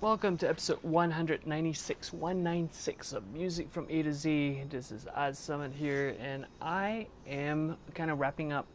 [0.00, 4.62] Welcome to episode 196, 196 of Music from A to Z.
[4.70, 8.66] This is Az Samad here, and I am kind of wrapping up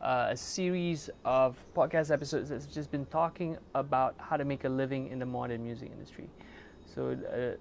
[0.00, 4.68] uh, a series of podcast episodes that's just been talking about how to make a
[4.70, 6.30] living in the modern music industry.
[6.86, 7.58] So, uh,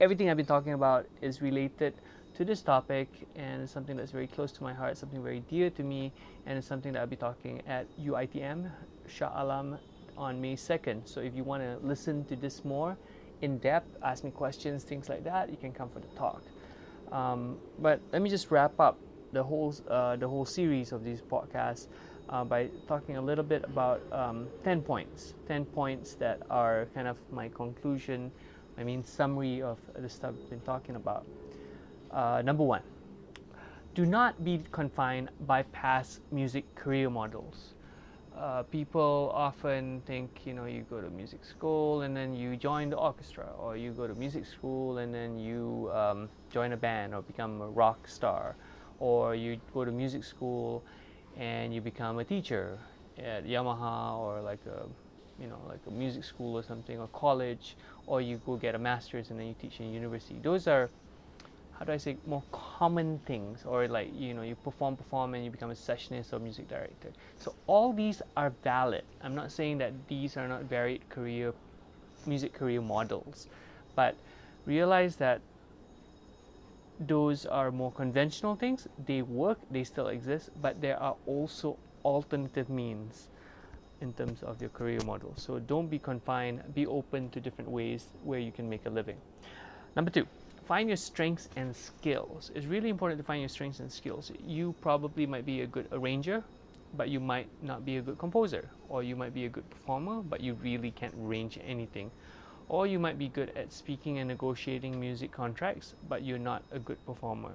[0.00, 1.94] everything I've been talking about is related
[2.34, 5.70] to this topic, and it's something that's very close to my heart, something very dear
[5.70, 6.12] to me,
[6.46, 8.72] and it's something that I'll be talking at UITM,
[9.06, 9.78] Shah Alam
[10.18, 11.08] on May 2nd.
[11.08, 12.96] So if you want to listen to this more
[13.40, 16.42] in depth, ask me questions, things like that, you can come for the talk.
[17.12, 18.98] Um, but let me just wrap up
[19.32, 21.86] the whole uh, the whole series of these podcasts
[22.28, 27.06] uh, by talking a little bit about um, 10 points 10 points that are kind
[27.08, 28.30] of my conclusion
[28.78, 31.26] I mean summary of the stuff I've been talking about
[32.10, 32.82] uh, number one
[33.94, 37.74] do not be confined by past music career models
[38.38, 42.90] uh, people often think you know you go to music school and then you join
[42.90, 47.14] the orchestra or you go to music school and then you um, join a band
[47.14, 48.56] or become a rock star
[49.00, 50.84] or you go to music school
[51.36, 52.78] and you become a teacher
[53.18, 54.86] at Yamaha or like a
[55.40, 57.76] you know like a music school or something or college
[58.06, 60.38] or you go get a master's and then you teach in university.
[60.42, 60.90] Those are
[61.78, 65.44] how do I say more common things or like you know you perform perform and
[65.44, 67.10] you become a sessionist or music director.
[67.38, 69.04] So all these are valid.
[69.22, 71.54] I'm not saying that these are not varied career
[72.26, 73.46] music career models
[73.94, 74.16] but
[74.66, 75.40] realize that
[76.98, 78.88] those are more conventional things.
[79.06, 83.28] They work they still exist but there are also alternative means
[84.00, 85.32] in terms of your career model.
[85.36, 89.16] So don't be confined be open to different ways where you can make a living.
[89.94, 90.26] Number two
[90.68, 92.50] find your strengths and skills.
[92.54, 94.30] It's really important to find your strengths and skills.
[94.46, 96.44] You probably might be a good arranger,
[96.94, 100.20] but you might not be a good composer, or you might be a good performer,
[100.20, 102.10] but you really can't arrange anything.
[102.68, 106.78] Or you might be good at speaking and negotiating music contracts, but you're not a
[106.78, 107.54] good performer.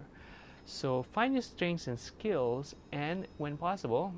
[0.66, 4.11] So find your strengths and skills, and when possible,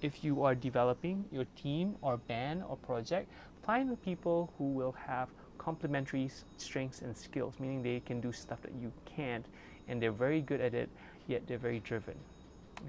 [0.00, 3.30] if you are developing your team or band or project,
[3.64, 5.28] find the people who will have
[5.62, 9.46] complementary strengths and skills, meaning they can do stuff that you can't,
[9.88, 10.88] and they're very good at it,
[11.28, 12.14] yet they're very driven.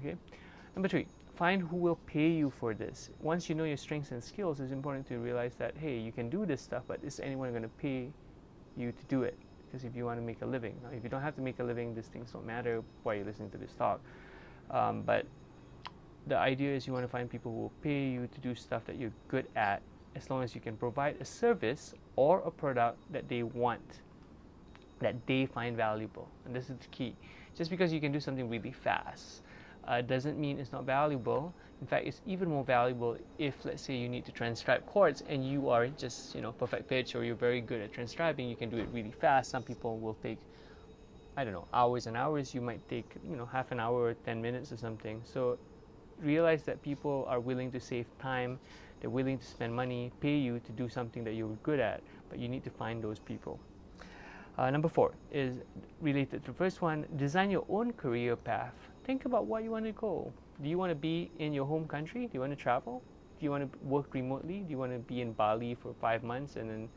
[0.00, 0.16] Okay.
[0.74, 3.10] Number three, find who will pay you for this.
[3.20, 6.28] Once you know your strengths and skills, it's important to realize that hey, you can
[6.28, 8.08] do this stuff, but is anyone going to pay
[8.76, 9.38] you to do it?
[9.66, 11.58] Because if you want to make a living, now, if you don't have to make
[11.60, 14.00] a living, these things don't matter while you're listening to this talk.
[14.70, 15.26] Um, but
[16.26, 18.84] the idea is you want to find people who will pay you to do stuff
[18.86, 19.82] that you're good at
[20.16, 24.00] as long as you can provide a service or a product that they want,
[25.00, 26.28] that they find valuable.
[26.44, 27.16] And this is the key.
[27.56, 29.42] Just because you can do something really fast
[29.86, 31.52] uh, doesn't mean it's not valuable.
[31.80, 35.46] In fact, it's even more valuable if, let's say, you need to transcribe chords and
[35.46, 38.48] you are just, you know, perfect pitch or you're very good at transcribing.
[38.48, 39.50] You can do it really fast.
[39.50, 40.38] Some people will take,
[41.36, 42.54] I don't know, hours and hours.
[42.54, 45.22] You might take, you know, half an hour or 10 minutes or something.
[45.24, 45.58] So
[46.20, 48.58] realize that people are willing to save time
[49.04, 52.38] they're willing to spend money, pay you to do something that you're good at, but
[52.38, 53.60] you need to find those people.
[54.56, 55.58] Uh, number four is
[56.00, 58.72] related to the first one design your own career path.
[59.04, 60.32] Think about what you want to go.
[60.62, 62.22] Do you want to be in your home country?
[62.22, 63.02] Do you want to travel?
[63.38, 64.60] Do you want to work remotely?
[64.60, 66.88] Do you want to be in Bali for five months and then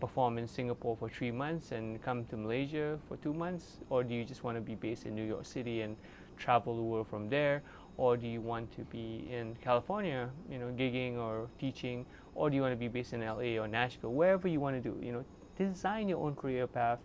[0.00, 3.78] perform in Singapore for three months and come to Malaysia for two months?
[3.88, 5.96] Or do you just want to be based in New York City and
[6.38, 7.62] travel the world from there?
[7.96, 12.56] Or do you want to be in California, you know, gigging or teaching, or do
[12.56, 15.12] you want to be based in LA or Nashville, wherever you want to do, you
[15.12, 15.24] know,
[15.56, 16.98] design your own career path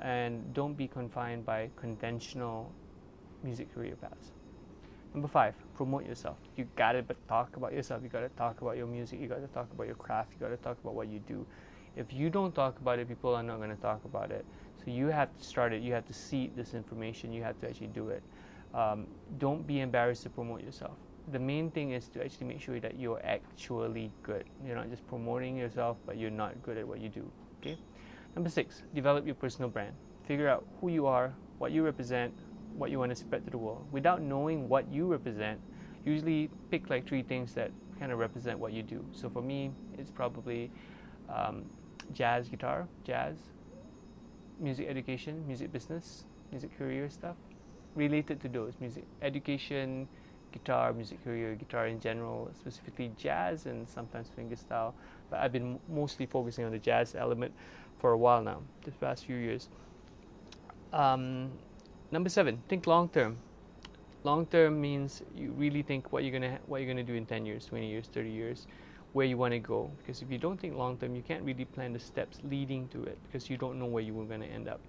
[0.00, 2.72] and don't be confined by conventional
[3.42, 4.32] music career paths.
[5.14, 6.36] Number five, promote yourself.
[6.56, 8.02] You gotta talk about yourself.
[8.02, 9.20] You gotta talk about your music.
[9.20, 10.32] You gotta talk about your craft.
[10.34, 11.46] You gotta talk about what you do.
[11.96, 14.44] If you don't talk about it, people are not gonna talk about it.
[14.84, 15.82] So you have to start it.
[15.82, 17.32] You have to seed this information.
[17.32, 18.22] You have to actually do it
[18.74, 19.06] um,
[19.38, 20.96] don't be embarrassed to promote yourself.
[21.32, 24.44] The main thing is to actually make sure that you're actually good.
[24.64, 27.30] You're not just promoting yourself, but you're not good at what you do.
[27.60, 27.76] Okay.
[28.34, 29.94] Number six, develop your personal brand.
[30.26, 32.32] Figure out who you are, what you represent,
[32.76, 33.86] what you want to spread to the world.
[33.92, 35.60] Without knowing what you represent,
[36.04, 39.04] usually pick like three things that kind of represent what you do.
[39.12, 40.70] So for me, it's probably
[41.28, 41.64] um,
[42.12, 43.36] jazz guitar, jazz,
[44.60, 47.36] music education, music business, music career stuff,
[47.98, 50.08] related to those music education,
[50.52, 54.94] guitar, music career, guitar in general, specifically jazz and sometimes fingerstyle.
[55.30, 57.54] But I've been mostly focusing on the jazz element
[57.98, 59.70] for a while now, the past few years.
[60.92, 61.58] Um,
[62.10, 63.42] number seven, think long term.
[64.24, 67.46] Long term means you really think what you're gonna what you're gonna do in ten
[67.46, 68.66] years, twenty years, thirty years.
[69.12, 69.92] where you want to go.
[69.98, 73.04] Because if you don't think long term, you can't really plan the steps leading to
[73.04, 74.86] it because you don't know where you were going to end up.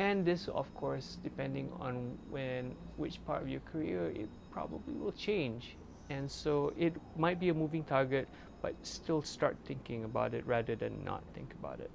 [0.00, 5.12] And this, of course, depending on when which part of your career, it probably will
[5.12, 5.76] change.
[6.08, 8.26] And so it might be a moving target,
[8.62, 11.90] but still start thinking about it rather than not think about it.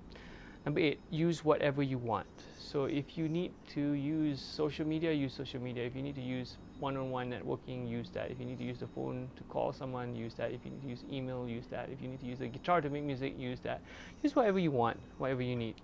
[0.66, 2.28] Number eight, use whatever you want.
[2.60, 5.84] So if you need to use social media, use social media.
[5.84, 8.30] If you need to use one-on-one networking, use that.
[8.30, 10.52] If you need to use the phone to call someone, use that.
[10.52, 11.90] If you need to use email, use that.
[11.90, 13.82] If you need to use a guitar to make music, use that.
[14.22, 15.76] Use whatever you want, whatever you need.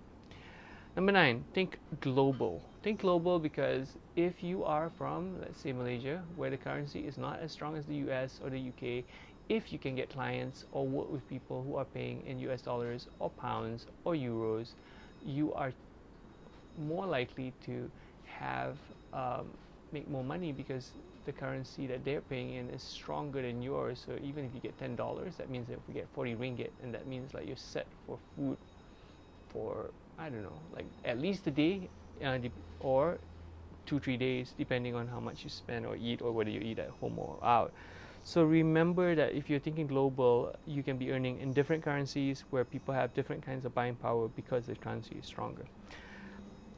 [0.96, 2.62] Number nine, think global.
[2.82, 7.40] Think global because if you are from, let's say, Malaysia, where the currency is not
[7.40, 9.04] as strong as the US or the UK,
[9.48, 13.06] if you can get clients or work with people who are paying in US dollars
[13.18, 14.74] or pounds or euros,
[15.20, 15.72] you are
[16.76, 17.90] more likely to
[18.24, 18.78] have
[19.12, 19.56] um,
[19.92, 20.92] make more money because
[21.24, 24.02] the currency that they're paying in is stronger than yours.
[24.04, 26.94] So even if you get ten dollars, that means if we get forty ringgit, and
[26.94, 28.58] that means like you're set for food
[29.48, 29.92] for
[30.22, 31.88] I don't know, like at least a day,
[32.24, 32.38] uh,
[32.78, 33.18] or
[33.86, 36.78] two three days, depending on how much you spend or eat, or whether you eat
[36.78, 37.72] at home or out.
[38.22, 42.64] So remember that if you're thinking global, you can be earning in different currencies where
[42.64, 45.66] people have different kinds of buying power because the currency is stronger.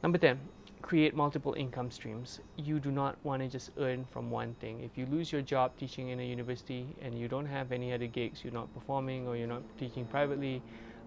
[0.01, 0.39] Number 10,
[0.81, 2.39] create multiple income streams.
[2.57, 4.81] You do not want to just earn from one thing.
[4.83, 8.07] If you lose your job teaching in a university and you don't have any other
[8.07, 10.63] gigs, you're not performing or you're not teaching privately,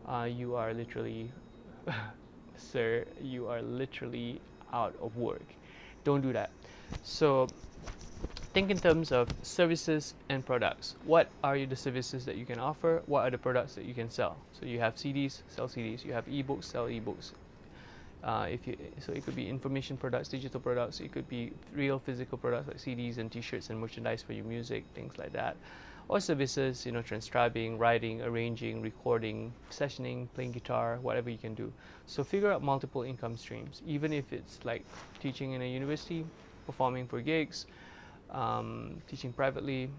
[0.08, 1.32] uh, you are literally,
[2.60, 4.40] sir, you are literally
[4.72, 5.46] out of work.
[6.04, 6.50] Don't do that.
[7.02, 7.48] So
[8.52, 10.96] think in terms of services and products.
[11.04, 13.02] What are the services that you can offer?
[13.06, 14.36] What are the products that you can sell?
[14.58, 16.04] So you have CDs, sell CDs.
[16.04, 17.32] You have ebooks, sell ebooks.
[18.24, 20.98] Uh, if you so it could be information products, digital products.
[20.98, 24.84] It could be real physical products like CDs and T-shirts and merchandise for your music,
[24.94, 25.56] things like that.
[26.08, 31.70] Or services, you know, transcribing, writing, arranging, recording, sessioning, playing guitar, whatever you can do.
[32.06, 34.86] So figure out multiple income streams, even if it's like
[35.20, 36.24] teaching in a university,
[36.64, 37.66] performing for gigs,
[38.30, 39.90] um, teaching privately,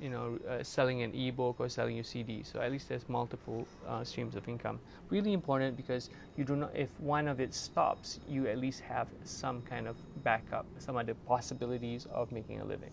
[0.00, 2.42] you know, uh, selling an ebook or selling your CD.
[2.42, 4.80] So at least there's multiple uh, streams of income.
[5.10, 9.08] Really important because you do not, if one of it stops, you at least have
[9.22, 12.90] some kind of backup, some other possibilities of making a living.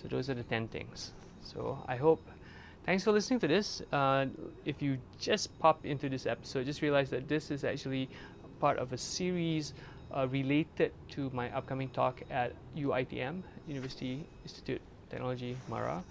[0.00, 1.12] So those are the 10 things.
[1.42, 2.20] So I hope,
[2.86, 3.82] thanks for listening to this.
[3.92, 4.26] Uh,
[4.64, 8.08] if you just pop into this episode, just realize that this is actually
[8.60, 9.74] part of a series
[10.14, 14.80] uh, related to my upcoming talk at UITM, University Institute
[15.10, 16.04] Technology Mara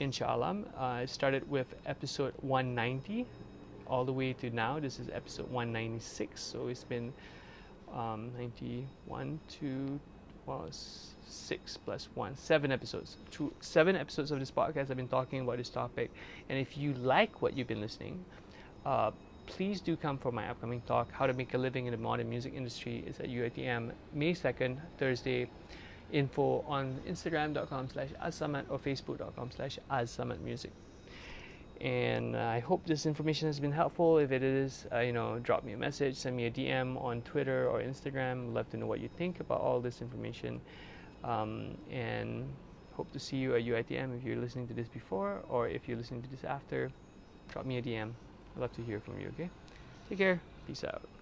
[0.00, 0.12] in.
[0.20, 3.26] Uh, I started with episode 190
[3.86, 4.78] all the way to now.
[4.78, 7.12] This is episode 196, so it's been
[7.94, 10.00] um, 91 to
[10.48, 10.68] well,
[11.26, 13.16] six plus one, seven episodes.
[13.30, 14.90] Two, seven episodes of this podcast.
[14.90, 16.10] I've been talking about this topic,
[16.48, 18.24] and if you like what you've been listening,
[18.86, 19.10] uh,
[19.46, 22.28] please do come for my upcoming talk, How to Make a Living in the Modern
[22.28, 23.04] Music Industry.
[23.06, 25.48] is at UITM, May 2nd, Thursday.
[26.10, 30.70] Info on Instagram.com slash azsamad or Facebook.com slash azsamadmusic.
[31.80, 34.18] And I hope this information has been helpful.
[34.18, 37.22] If it is, uh, you know, drop me a message, send me a DM on
[37.22, 38.52] Twitter or Instagram.
[38.52, 40.60] Love to know what you think about all this information.
[41.22, 42.48] Um, and
[42.94, 45.96] hope to see you at UITM if you're listening to this before or if you're
[45.96, 46.90] listening to this after.
[47.48, 48.10] Drop me a DM.
[48.56, 49.48] I'd love to hear from you, okay?
[50.08, 50.40] Take care.
[50.66, 51.17] Peace out.